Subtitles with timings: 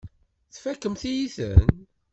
[0.53, 1.69] Tfakemt-iyi-ten.